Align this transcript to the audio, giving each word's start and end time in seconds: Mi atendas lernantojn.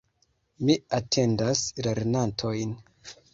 Mi 0.69 0.77
atendas 0.99 1.61
lernantojn. 1.89 2.73